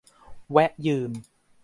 [0.51, 1.11] แวะยืม